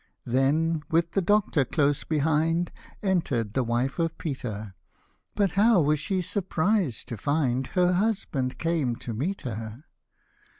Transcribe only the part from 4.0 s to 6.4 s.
Peter; But how was she